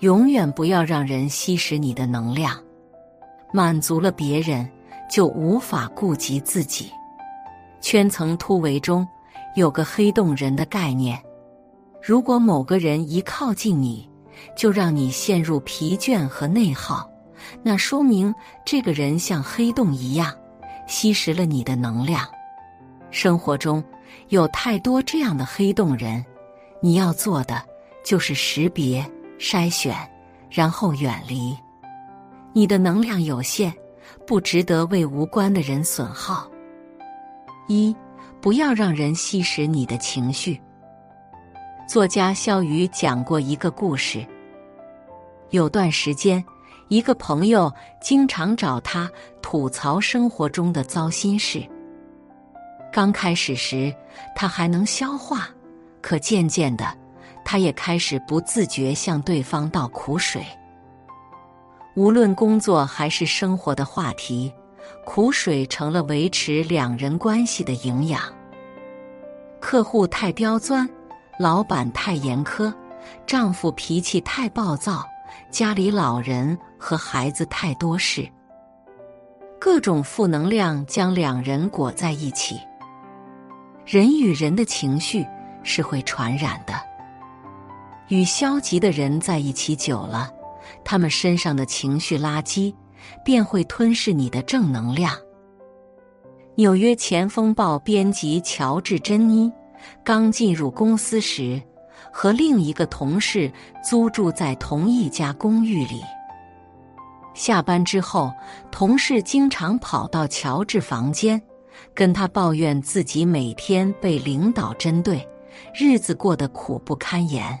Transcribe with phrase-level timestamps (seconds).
[0.00, 2.58] 永远不要让人吸食你的能量，
[3.52, 4.66] 满足了别人，
[5.10, 6.90] 就无法顾及自己。
[7.82, 9.06] 圈层突围中
[9.54, 11.22] 有个黑洞人的概念，
[12.02, 14.08] 如果某个人一靠近你，
[14.56, 17.06] 就让你陷入疲倦和内耗，
[17.62, 20.34] 那说明这个人像黑洞一样
[20.86, 22.26] 吸食了你的能量。
[23.10, 23.84] 生活中
[24.28, 26.24] 有太多这样的黑洞人，
[26.80, 27.62] 你要做的
[28.02, 29.04] 就是识别。
[29.40, 29.96] 筛选，
[30.50, 31.56] 然后远离。
[32.52, 33.72] 你的能量有限，
[34.26, 36.46] 不值得为无关的人损耗。
[37.66, 37.96] 一，
[38.38, 40.60] 不要让人吸食你的情绪。
[41.88, 44.24] 作家肖瑜讲过一个故事。
[45.48, 46.44] 有段时间，
[46.88, 51.66] 一个朋友经常找他吐槽生活中的糟心事。
[52.92, 53.92] 刚开始时，
[54.36, 55.48] 他还能消化，
[56.02, 56.99] 可渐渐的。
[57.50, 60.40] 他也开始不自觉向对方倒苦水。
[61.96, 64.54] 无论工作还是生活的话题，
[65.04, 68.22] 苦水成了维持两人关系的营养。
[69.58, 70.88] 客户太刁钻，
[71.40, 72.72] 老板太严苛，
[73.26, 75.04] 丈夫脾气太暴躁，
[75.50, 78.28] 家里老人和孩子太多事，
[79.58, 82.60] 各种负能量将两人裹在一起。
[83.84, 85.26] 人与人的情绪
[85.64, 86.89] 是会传染的。
[88.10, 90.30] 与消极的人在一起久了，
[90.84, 92.74] 他们身上的情绪垃圾
[93.24, 95.16] 便会吞噬你的正能量。
[96.56, 99.50] 纽约前锋报编辑乔治·珍妮
[100.04, 101.62] 刚进入公司时，
[102.12, 103.50] 和另一个同事
[103.82, 106.02] 租住在同一家公寓里。
[107.32, 108.32] 下班之后，
[108.72, 111.40] 同事经常跑到乔治房间，
[111.94, 115.26] 跟他抱怨自己每天被领导针对，
[115.72, 117.58] 日子过得苦不堪言。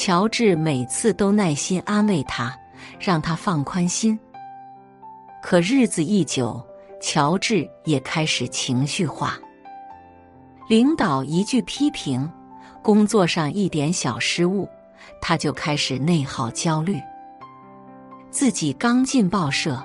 [0.00, 2.58] 乔治每次都耐心安慰他，
[2.98, 4.18] 让他放宽心。
[5.42, 6.58] 可日子一久，
[7.02, 9.38] 乔治也开始情绪化。
[10.70, 12.26] 领导一句批评，
[12.80, 14.66] 工作上一点小失误，
[15.20, 16.98] 他就开始内耗焦虑。
[18.30, 19.78] 自己刚进报社，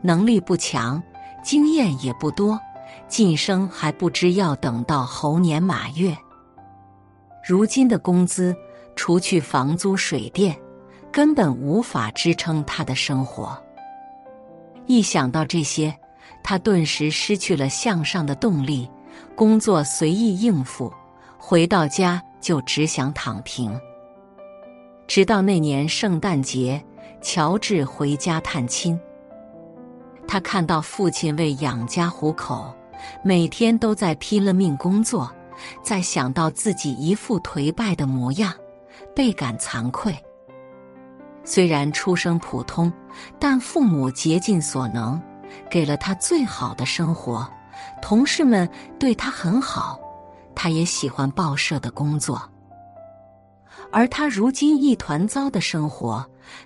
[0.00, 1.02] 能力不强，
[1.42, 2.56] 经验也不多，
[3.08, 6.16] 晋升还不知要等到猴年马月。
[7.44, 8.56] 如今的工资。
[8.96, 10.58] 除去房租水电，
[11.12, 13.56] 根本无法支撑他的生活。
[14.86, 15.94] 一想到这些，
[16.42, 18.90] 他顿时失去了向上的动力，
[19.36, 20.92] 工作随意应付，
[21.38, 23.78] 回到家就只想躺平。
[25.06, 26.82] 直到那年圣诞节，
[27.20, 28.98] 乔治回家探亲，
[30.26, 32.74] 他看到父亲为养家糊口，
[33.22, 35.30] 每天都在拼了命工作，
[35.82, 38.52] 再想到自己一副颓败的模样。
[39.16, 40.14] 倍感惭愧。
[41.42, 42.92] 虽然出生普通，
[43.38, 45.18] 但父母竭尽所能，
[45.70, 47.48] 给了他最好的生活。
[48.02, 48.68] 同事们
[48.98, 49.98] 对他很好，
[50.54, 52.42] 他也喜欢报社的工作。
[53.90, 56.22] 而他如今一团糟的生活，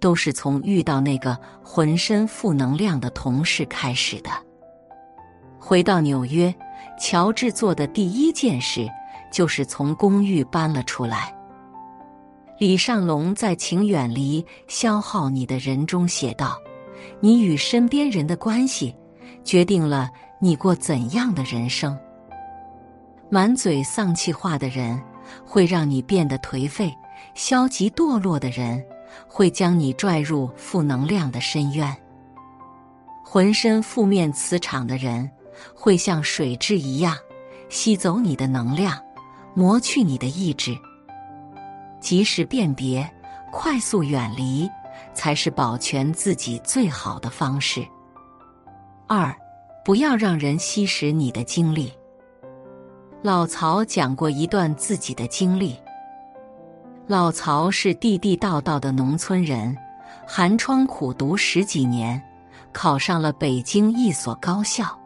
[0.00, 4.30] 都是从遇到那个浑身负能量的同事开始的。
[5.60, 6.52] 回到纽约，
[6.98, 8.88] 乔治做的第一件事
[9.30, 11.32] 就是从公寓搬了出来。
[12.62, 16.56] 李尚龙在《请远离消耗你的人》中写道
[17.18, 18.94] ：“你与身边人的关系，
[19.42, 20.08] 决定了
[20.40, 21.98] 你过怎样的人生。
[23.28, 25.02] 满嘴丧气话的人，
[25.44, 26.88] 会让你变得颓废；
[27.34, 28.80] 消极堕落的人，
[29.26, 31.92] 会将你拽入负能量的深渊。
[33.24, 35.28] 浑身负面磁场的人，
[35.74, 37.16] 会像水蛭一样，
[37.68, 38.96] 吸走你的能量，
[39.52, 40.78] 磨去你的意志。”
[42.02, 43.08] 及时辨别，
[43.52, 44.68] 快速远离，
[45.14, 47.86] 才是保全自己最好的方式。
[49.06, 49.34] 二，
[49.84, 51.92] 不要让人吸食你的精力。
[53.22, 55.78] 老曹讲过一段自己的经历。
[57.06, 59.76] 老曹是地地道道的农村人，
[60.26, 62.20] 寒窗苦读十几年，
[62.72, 64.98] 考上了北京一所高校。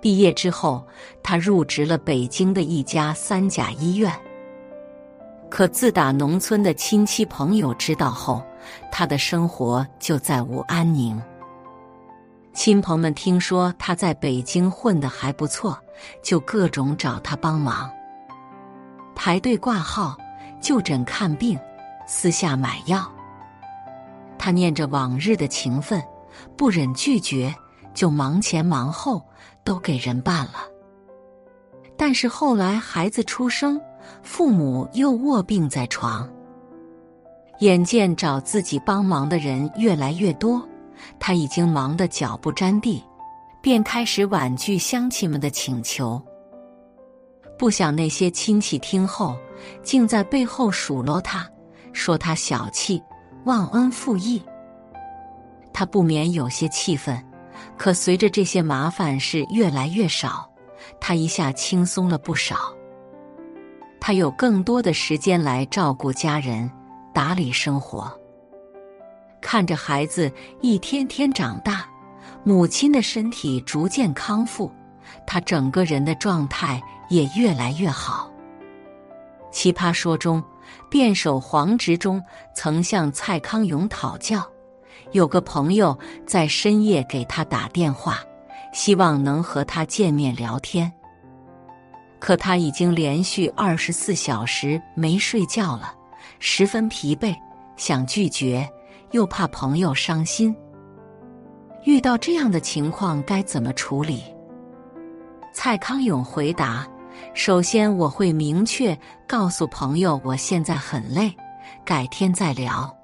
[0.00, 0.86] 毕业之后，
[1.22, 4.12] 他入职了北京的一家三甲医院。
[5.52, 8.42] 可自打农村的亲戚朋友知道后，
[8.90, 11.20] 他的生活就再无安宁。
[12.54, 15.78] 亲朋们听说他在北京混得还不错，
[16.22, 17.92] 就各种找他帮忙，
[19.14, 20.16] 排队挂号、
[20.58, 21.60] 就诊看病、
[22.06, 23.06] 私下买药。
[24.38, 26.02] 他念着往日的情分，
[26.56, 27.54] 不忍拒绝，
[27.92, 29.22] 就忙前忙后
[29.64, 30.64] 都给人办了。
[31.94, 33.78] 但是后来孩子出生。
[34.22, 36.28] 父母又卧病在床，
[37.60, 40.66] 眼见找自己帮忙的人越来越多，
[41.18, 43.02] 他已经忙得脚不沾地，
[43.60, 46.20] 便开始婉拒乡亲们的请求。
[47.58, 49.36] 不想那些亲戚听后，
[49.82, 51.48] 竟在背后数落他，
[51.92, 53.00] 说他小气、
[53.44, 54.42] 忘恩负义。
[55.72, 57.22] 他不免有些气愤，
[57.78, 60.50] 可随着这些麻烦事越来越少，
[61.00, 62.56] 他一下轻松了不少。
[64.04, 66.68] 他有更多的时间来照顾家人、
[67.14, 68.12] 打理生活。
[69.40, 70.28] 看着孩子
[70.60, 71.86] 一天天长大，
[72.42, 74.68] 母亲的身体逐渐康复，
[75.24, 78.28] 他整个人的状态也越来越好。
[79.52, 80.42] 奇葩说中，
[80.90, 82.20] 辩手黄执中
[82.56, 84.44] 曾向蔡康永讨教，
[85.12, 85.96] 有个朋友
[86.26, 88.18] 在深夜给他打电话，
[88.72, 90.92] 希望能和他见面聊天。
[92.22, 95.92] 可他已经连续二十四小时没睡觉了，
[96.38, 97.34] 十分疲惫，
[97.76, 98.64] 想拒绝
[99.10, 100.54] 又怕朋友伤心。
[101.82, 104.22] 遇到这样的情况该怎么处理？
[105.52, 106.86] 蔡康永回答
[107.34, 108.96] ：“首先，我会明确
[109.26, 111.34] 告诉朋友我现在很累，
[111.84, 112.96] 改天再聊。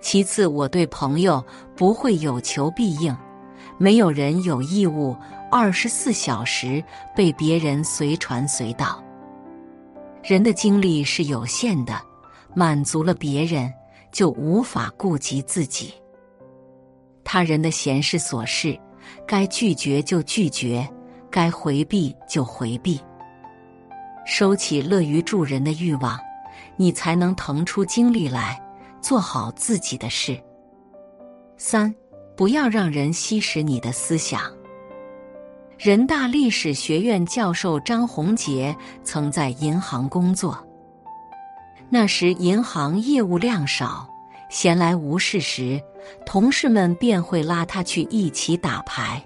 [0.00, 1.44] 其次，我对朋友
[1.74, 3.16] 不会有求必应，
[3.78, 5.16] 没有人有义务。”
[5.58, 9.02] 二十四小时被别人随传随到，
[10.22, 11.98] 人的精力是有限的，
[12.54, 13.72] 满足了别人
[14.12, 15.94] 就无法顾及自己。
[17.24, 18.78] 他人的闲事琐事，
[19.26, 20.86] 该拒绝就拒绝，
[21.30, 23.00] 该回避就回避。
[24.26, 26.20] 收起乐于助人的欲望，
[26.76, 28.60] 你才能腾出精力来
[29.00, 30.38] 做好自己的事。
[31.56, 31.94] 三，
[32.36, 34.54] 不要让人吸食你的思想。
[35.78, 38.74] 人大历史学院教授张宏杰
[39.04, 40.58] 曾在银行工作，
[41.90, 44.08] 那时银行业务量少，
[44.48, 45.78] 闲来无事时，
[46.24, 49.22] 同事们便会拉他去一起打牌。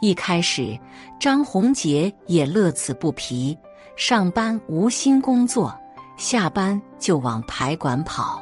[0.00, 0.78] 一开始，
[1.18, 3.58] 张宏杰也乐此不疲，
[3.96, 5.76] 上班无心工作，
[6.16, 8.40] 下班就往牌馆跑。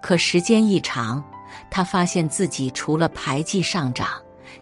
[0.00, 1.22] 可时间一长，
[1.70, 4.08] 他发现自己除了牌技上涨，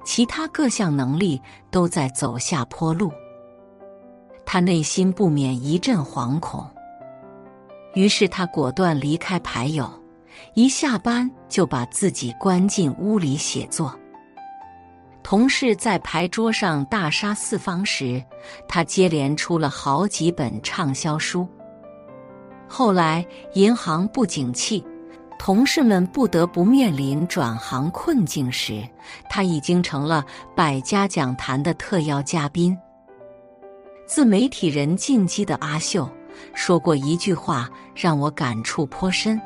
[0.05, 1.41] 其他各项能力
[1.71, 3.11] 都在走下坡路，
[4.47, 6.67] 他内心不免一阵惶恐。
[7.95, 9.91] 于是他果断离开牌友，
[10.55, 13.99] 一下班就把自己关进屋里写作。
[15.23, 18.23] 同事在牌桌上大杀四方时，
[18.67, 21.47] 他接连出了好几本畅销书。
[22.67, 24.85] 后来银行不景气。
[25.39, 28.87] 同事们不得不面临转行困境时，
[29.31, 30.25] 他已经成了
[30.55, 32.77] 百家讲坛的特邀嘉宾。
[34.07, 36.11] 自媒体人进击的阿秀
[36.55, 39.41] 说过一句话，让我感触颇深：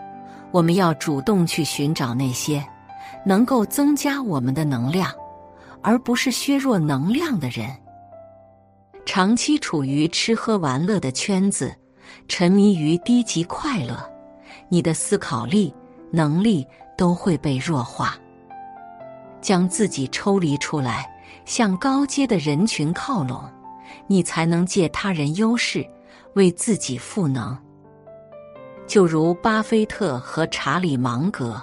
[0.50, 2.64] 我们要主动去寻找那些
[3.24, 5.12] 能够增加我们的能量，
[5.82, 7.68] 而不是削弱能量的人。
[9.04, 11.72] 长期处于吃喝玩乐的圈子，
[12.28, 13.98] 沉迷于低级快乐，
[14.68, 15.72] 你的思考力。
[16.12, 16.64] 能力
[16.96, 18.14] 都会被弱化，
[19.40, 21.10] 将自己抽离出来，
[21.44, 23.42] 向高阶的人群靠拢，
[24.06, 25.84] 你才能借他人优势
[26.34, 27.58] 为自己赋能。
[28.86, 31.60] 就如巴菲特和查理芒格，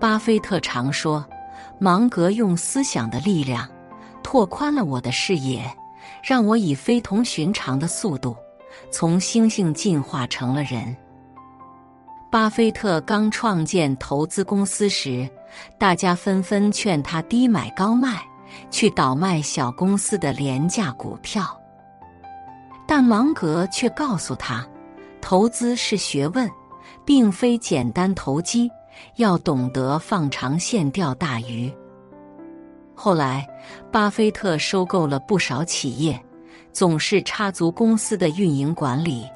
[0.00, 1.24] 巴菲特常说，
[1.78, 3.68] 芒格用思想的力量
[4.20, 5.64] 拓宽了我的视野，
[6.24, 8.36] 让我以非同寻常的速度
[8.90, 10.96] 从猩猩进化成了人。
[12.32, 15.28] 巴菲特刚创建投资公司时，
[15.76, 18.22] 大家纷纷劝他低买高卖，
[18.70, 21.44] 去倒卖小公司的廉价股票。
[22.88, 24.66] 但芒格却告诉他，
[25.20, 26.50] 投资是学问，
[27.04, 28.70] 并非简单投机，
[29.16, 31.70] 要懂得放长线钓大鱼。
[32.94, 33.46] 后来，
[33.92, 36.18] 巴菲特收购了不少企业，
[36.72, 39.26] 总是插足公司的运营管理，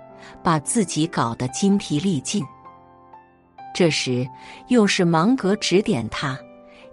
[0.42, 2.42] 把自己搞得筋疲力尽。
[3.76, 4.26] 这时，
[4.68, 6.34] 又是芒格指点他，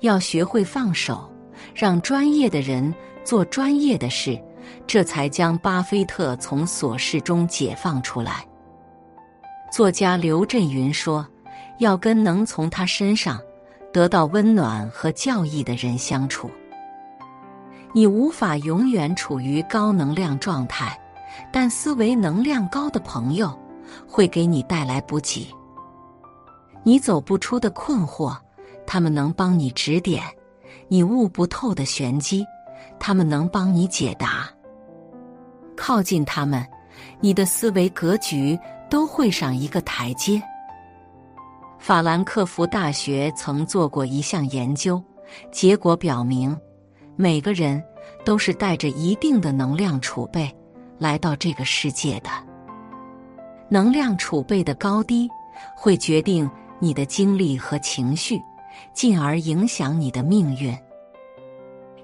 [0.02, 1.32] 要学会放手，
[1.74, 4.38] 让专业的人做专业的事，
[4.86, 8.46] 这才将巴菲特从琐事中解放出来。
[9.72, 11.26] 作家刘震云说
[11.80, 13.40] ：“要跟能从他身上
[13.94, 16.52] 得到温暖和教益的人相处。
[17.94, 21.00] 你无法永远处于高能量状态，
[21.50, 23.58] 但思维能量高的朋友
[24.06, 25.48] 会给你带来补给。”
[26.84, 28.38] 你走不出的困惑，
[28.86, 30.22] 他们能帮你指点；
[30.88, 32.46] 你悟不透的玄机，
[33.00, 34.50] 他们能帮你解答。
[35.76, 36.66] 靠近他们，
[37.20, 38.60] 你的思维格局
[38.90, 40.42] 都会上一个台阶。
[41.80, 45.02] 法兰克福大学曾做过一项研究，
[45.52, 46.58] 结果表明，
[47.16, 47.84] 每个人
[48.24, 50.54] 都是带着一定的能量储备
[50.98, 52.30] 来到这个世界的。
[53.70, 55.28] 能量储备的高低，
[55.76, 56.50] 会决定
[56.84, 58.38] 你的精力和情绪，
[58.94, 60.78] 进而影响你的命运。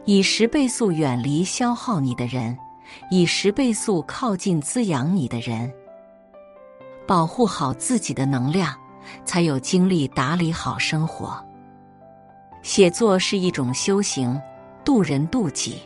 [0.05, 2.57] 以十倍速远离消耗你的人，
[3.12, 5.69] 以十倍速靠近滋养你的人。
[7.05, 8.74] 保护好自己的能量。
[9.25, 11.43] 才有精力打理好生活。
[12.62, 14.39] 写作是一种修行，
[14.86, 15.79] 渡人渡己。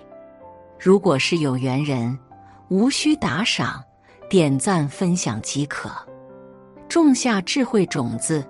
[0.78, 2.20] 如果是有缘人，
[2.68, 3.82] 无需打赏、
[4.30, 5.90] 点赞、分享即可。
[6.90, 8.46] 种下智慧种子，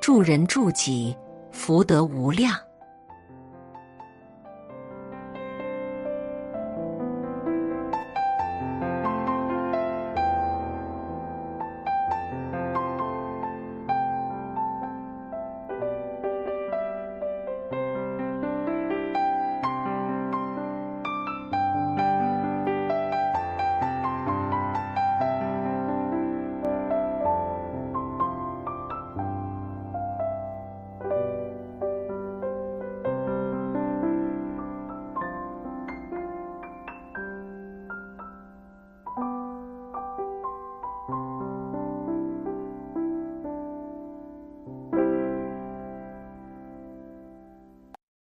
[0.00, 1.16] 助人助己，
[1.50, 2.67] 福德无量。